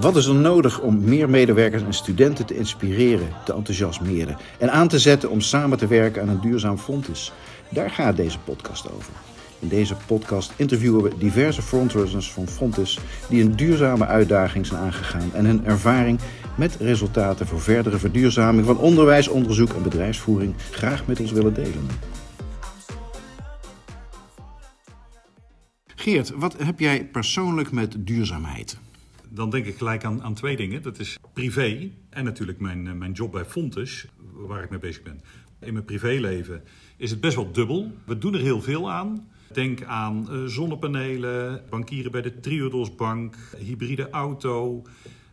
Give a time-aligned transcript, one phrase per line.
[0.00, 4.88] Wat is er nodig om meer medewerkers en studenten te inspireren, te enthousiasmeren en aan
[4.88, 7.32] te zetten om samen te werken aan een duurzaam fonds?
[7.68, 9.12] Daar gaat deze podcast over.
[9.58, 12.98] In deze podcast interviewen we diverse frontrunners van Fontes
[13.28, 16.20] die een duurzame uitdaging zijn aangegaan en hun ervaring
[16.54, 22.09] met resultaten voor verdere verduurzaming van onderwijs, onderzoek en bedrijfsvoering graag met ons willen delen.
[26.00, 28.78] Geert, wat heb jij persoonlijk met duurzaamheid?
[29.28, 30.82] Dan denk ik gelijk aan, aan twee dingen.
[30.82, 35.02] Dat is privé en natuurlijk mijn, eh, mijn job bij Fontes, waar ik mee bezig
[35.02, 35.20] ben.
[35.60, 36.62] In mijn privéleven
[36.96, 37.92] is het best wel dubbel.
[38.04, 39.28] We doen er heel veel aan.
[39.52, 44.82] Denk aan uh, zonnepanelen, bankieren bij de Triodos Bank, hybride auto,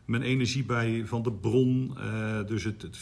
[0.06, 2.98] mijn energie bij van de bron, uh, dus het, het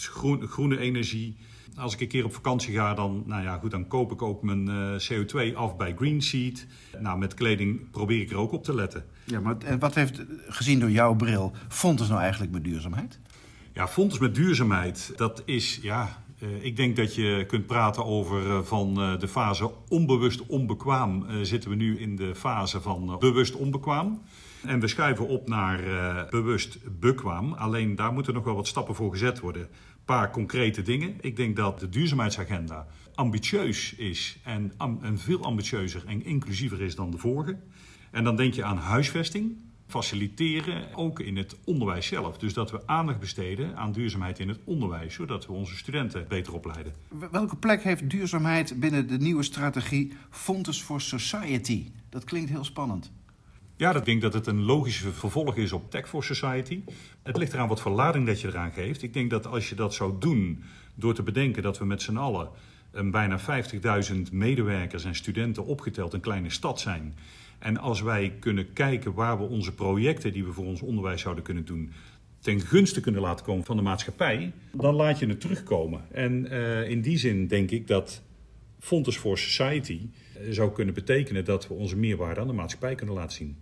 [0.50, 1.36] groene energie.
[1.78, 4.44] Als ik een keer op vakantie ga, dan, nou ja, goed, dan koop ik ook
[4.44, 6.68] mijn uh, CO2 af bij Greenseed.
[7.00, 9.06] Nou, met kleding probeer ik er ook op te letten.
[9.24, 13.20] Ja, maar en wat heeft, gezien door jouw bril, Fontes nou eigenlijk met duurzaamheid?
[13.74, 16.24] Ja, Fontes met duurzaamheid, dat is, ja,
[16.60, 21.26] ik denk dat je kunt praten over uh, van uh, de fase onbewust onbekwaam.
[21.42, 24.22] zitten we nu in de fase van bewust onbekwaam.
[24.66, 25.82] En we schuiven op naar
[26.30, 27.54] bewust bekwaam.
[27.54, 29.62] Alleen daar moeten nog wel wat stappen voor gezet worden.
[29.62, 29.70] Een
[30.06, 31.16] paar concrete dingen.
[31.22, 37.12] Ik denk dat de duurzaamheidsagenda ambitieus is en, en veel ambitieuzer en inclusiever is dan
[37.12, 37.58] de vorige.
[38.12, 42.38] En dan denk je aan huisvesting faciliteren, ook in het onderwijs zelf.
[42.38, 46.54] Dus dat we aandacht besteden aan duurzaamheid in het onderwijs, zodat we onze studenten beter
[46.54, 46.94] opleiden.
[47.32, 51.92] Welke plek heeft duurzaamheid binnen de nieuwe strategie Fontes for Society?
[52.10, 53.12] Dat klinkt heel spannend.
[53.78, 56.82] Ja, ik denk dat het een logische vervolg is op Tech for Society.
[57.24, 59.02] Het ligt eraan wat voor lading dat je eraan geeft.
[59.02, 60.64] Ik denk dat als je dat zou doen
[60.96, 62.50] door te bedenken dat we met z'n allen
[62.92, 63.40] een bijna
[64.12, 67.16] 50.000 medewerkers en studenten opgeteld een kleine stad zijn
[67.66, 71.44] en als wij kunnen kijken waar we onze projecten die we voor ons onderwijs zouden
[71.44, 71.92] kunnen doen,
[72.40, 76.02] ten gunste kunnen laten komen van de maatschappij, dan laat je het terugkomen.
[76.12, 78.22] En uh, in die zin denk ik dat
[78.80, 83.16] Fontes for Society uh, zou kunnen betekenen dat we onze meerwaarde aan de maatschappij kunnen
[83.16, 83.58] laten zien.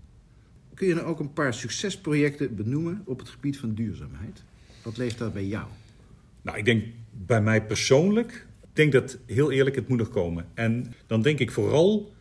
[0.74, 4.44] Kun je nou ook een paar succesprojecten benoemen op het gebied van duurzaamheid?
[4.84, 5.68] Wat leeft daar bij jou?
[6.42, 10.46] Nou, ik denk bij mij persoonlijk, ik denk dat heel eerlijk het moet nog komen.
[10.53, 12.12] En dan denk ik vooral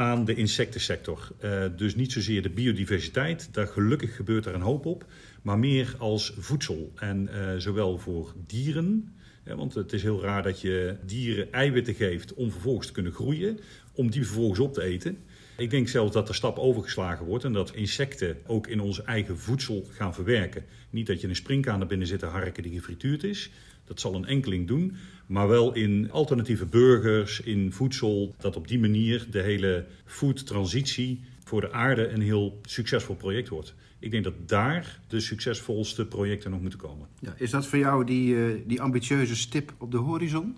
[0.00, 1.28] aan de insectensector.
[1.44, 5.06] Uh, dus niet zozeer de biodiversiteit, daar gelukkig gebeurt er een hoop op,
[5.42, 6.92] maar meer als voedsel.
[6.94, 12.34] En uh, zowel voor dieren, want het is heel raar dat je dieren eiwitten geeft
[12.34, 13.58] om vervolgens te kunnen groeien,
[13.92, 15.18] om die vervolgens op te eten.
[15.56, 19.38] Ik denk zelfs dat de stap overgeslagen wordt en dat insecten ook in ons eigen
[19.38, 20.64] voedsel gaan verwerken.
[20.90, 23.50] Niet dat je een springkaan binnen zit te harken die gefrituurd is.
[23.84, 24.96] Dat zal een enkeling doen,
[25.26, 28.34] maar wel in alternatieve burgers, in voedsel.
[28.38, 33.74] Dat op die manier de hele foodtransitie voor de aarde een heel succesvol project wordt.
[33.98, 37.08] Ik denk dat daar de succesvolste projecten nog moeten komen.
[37.20, 40.56] Ja, is dat voor jou die, uh, die ambitieuze stip op de horizon?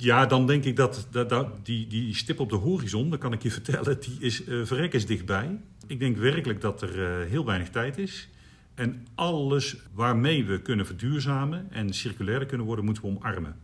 [0.00, 3.42] Ja, dan denk ik dat, dat, die, die stip op de horizon, dat kan ik
[3.42, 5.58] je vertellen, die is uh, verrekkers dichtbij.
[5.86, 8.28] Ik denk werkelijk dat er uh, heel weinig tijd is.
[8.74, 13.56] En alles waarmee we kunnen verduurzamen en circulair kunnen worden, moeten we omarmen.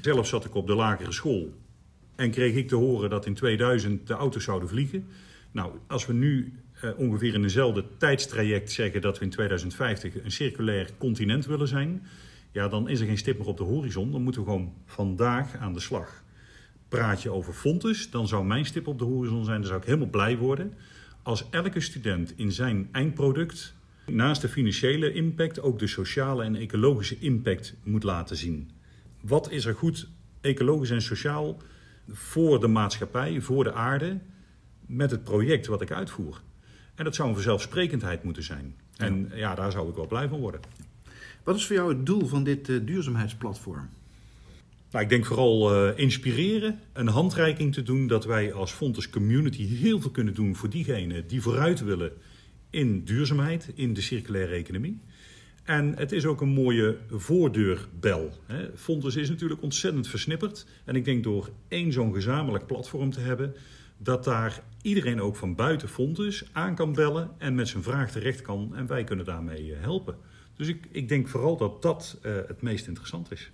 [0.00, 1.52] Zelf zat ik op de lagere school
[2.16, 5.06] en kreeg ik te horen dat in 2000 de auto's zouden vliegen.
[5.50, 6.52] Nou, als we nu
[6.84, 12.02] uh, ongeveer in dezelfde tijdstraject zeggen dat we in 2050 een circulair continent willen zijn,
[12.54, 14.10] ja, dan is er geen stip meer op de horizon.
[14.10, 16.22] Dan moeten we gewoon vandaag aan de slag.
[16.88, 19.58] Praat je over Fontes, dan zou mijn stip op de horizon zijn.
[19.58, 20.74] Dan zou ik helemaal blij worden
[21.22, 23.74] als elke student in zijn eindproduct
[24.06, 28.70] naast de financiële impact ook de sociale en ecologische impact moet laten zien.
[29.20, 30.08] Wat is er goed
[30.40, 31.56] ecologisch en sociaal
[32.08, 34.18] voor de maatschappij, voor de aarde,
[34.86, 36.42] met het project wat ik uitvoer?
[36.94, 38.76] En dat zou een vanzelfsprekendheid moeten zijn.
[38.96, 40.60] En ja, daar zou ik wel blij van worden.
[41.44, 43.88] Wat is voor jou het doel van dit uh, duurzaamheidsplatform?
[44.90, 49.66] Nou, ik denk vooral uh, inspireren, een handreiking te doen dat wij als Fontes Community
[49.66, 52.12] heel veel kunnen doen voor diegenen die vooruit willen
[52.70, 55.00] in duurzaamheid, in de circulaire economie.
[55.64, 58.32] En het is ook een mooie voordeurbel.
[58.74, 60.66] Fontes is natuurlijk ontzettend versnipperd.
[60.84, 63.54] En ik denk door één zo'n gezamenlijk platform te hebben,
[63.98, 68.42] dat daar iedereen ook van buiten Fontes aan kan bellen en met zijn vraag terecht
[68.42, 68.72] kan.
[68.76, 70.16] En wij kunnen daarmee helpen.
[70.56, 73.50] Dus ik, ik denk vooral dat dat uh, het meest interessant is.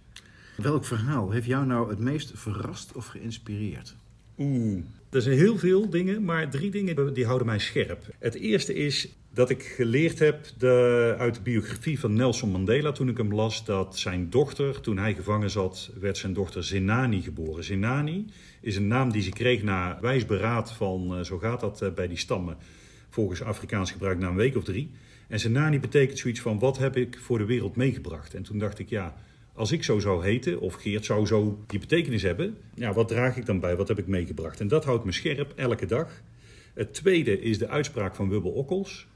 [0.56, 3.96] Welk verhaal heeft jou nou het meest verrast of geïnspireerd?
[4.38, 8.14] Oeh, er zijn heel veel dingen, maar drie dingen die houden mij scherp.
[8.18, 13.08] Het eerste is dat ik geleerd heb de, uit de biografie van Nelson Mandela toen
[13.08, 17.64] ik hem las dat zijn dochter, toen hij gevangen zat, werd zijn dochter Zenani geboren.
[17.64, 18.24] Zenani
[18.60, 21.92] is een naam die ze kreeg na wijs beraad van, eh, zo gaat dat eh,
[21.92, 22.56] bij die stammen,
[23.10, 24.90] volgens Afrikaans gebruik na een week of drie.
[25.28, 28.34] En Zenani betekent zoiets van, wat heb ik voor de wereld meegebracht?
[28.34, 29.16] En toen dacht ik, ja,
[29.54, 33.36] als ik zo zou heten, of Geert zou zo die betekenis hebben, ja, wat draag
[33.36, 33.76] ik dan bij?
[33.76, 34.60] Wat heb ik meegebracht?
[34.60, 36.22] En dat houdt me scherp elke dag.
[36.74, 39.06] Het tweede is de uitspraak van Wubbel Okkels.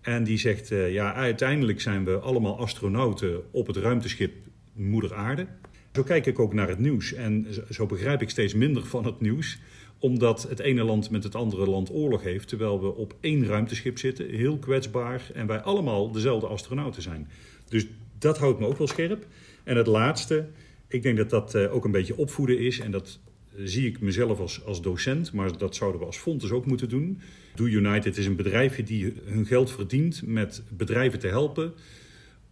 [0.00, 4.34] En die zegt, uh, ja, uiteindelijk zijn we allemaal astronauten op het ruimteschip
[4.72, 5.46] Moeder Aarde.
[5.94, 9.20] Zo kijk ik ook naar het nieuws en zo begrijp ik steeds minder van het
[9.20, 9.58] nieuws
[9.98, 13.98] omdat het ene land met het andere land oorlog heeft, terwijl we op één ruimteschip
[13.98, 17.28] zitten, heel kwetsbaar en wij allemaal dezelfde astronauten zijn.
[17.68, 17.86] Dus
[18.18, 19.26] dat houdt me ook wel scherp.
[19.64, 20.46] En het laatste,
[20.88, 23.18] ik denk dat dat eh, ook een beetje opvoeden is en dat
[23.56, 27.20] zie ik mezelf als, als docent, maar dat zouden we als Fontes ook moeten doen.
[27.54, 31.72] Do United is een bedrijfje die hun geld verdient met bedrijven te helpen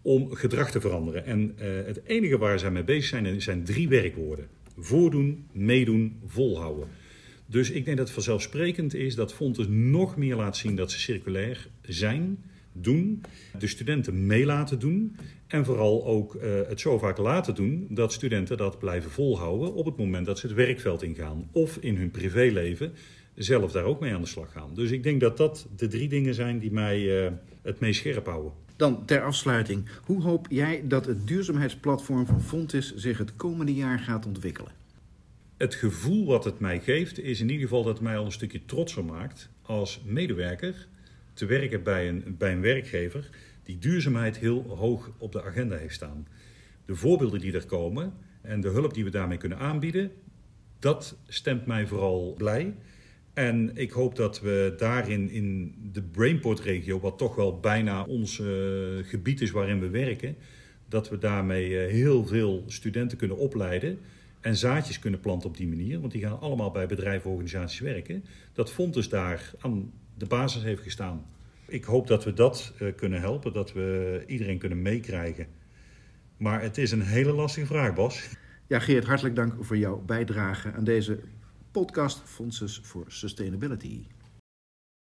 [0.02, 1.24] om gedrag te veranderen.
[1.26, 4.46] En uh, het enige waar zij mee bezig zijn, zijn drie werkwoorden.
[4.78, 6.88] Voordoen, meedoen, volhouden.
[7.46, 11.00] Dus ik denk dat het vanzelfsprekend is dat Fontes nog meer laat zien dat ze
[11.00, 12.38] circulair zijn,
[12.72, 13.20] doen,
[13.58, 15.16] de studenten mee laten doen
[15.46, 19.84] en vooral ook uh, het zo vaak laten doen dat studenten dat blijven volhouden op
[19.84, 22.92] het moment dat ze het werkveld ingaan of in hun privéleven
[23.34, 24.74] zelf daar ook mee aan de slag gaan.
[24.74, 27.30] Dus ik denk dat dat de drie dingen zijn die mij uh,
[27.62, 28.52] het meest scherp houden.
[28.82, 33.98] Dan ter afsluiting, hoe hoop jij dat het duurzaamheidsplatform van Fontis zich het komende jaar
[33.98, 34.72] gaat ontwikkelen?
[35.56, 38.32] Het gevoel wat het mij geeft is in ieder geval dat het mij al een
[38.32, 40.86] stukje trotser maakt als medewerker
[41.32, 43.30] te werken bij een, bij een werkgever
[43.62, 46.26] die duurzaamheid heel hoog op de agenda heeft staan.
[46.84, 50.12] De voorbeelden die er komen en de hulp die we daarmee kunnen aanbieden,
[50.78, 52.74] dat stemt mij vooral blij.
[53.34, 58.42] En ik hoop dat we daarin in de Brainport-regio, wat toch wel bijna ons
[59.02, 60.36] gebied is waarin we werken,
[60.92, 63.98] dat we daarmee uh, heel veel studenten kunnen opleiden
[64.40, 66.00] en zaadjes kunnen planten op die manier.
[66.00, 68.24] Want die gaan allemaal bij bedrijven en organisaties werken.
[68.52, 71.26] Dat Fontes daar aan de basis heeft gestaan.
[71.66, 75.46] Ik hoop dat we dat uh, kunnen helpen, dat we iedereen kunnen meekrijgen.
[76.36, 78.28] Maar het is een hele lastige vraag, Bas.
[78.66, 81.18] Ja, Geert, hartelijk dank voor jouw bijdrage aan deze
[81.72, 84.04] podcast Fondses for Sustainability.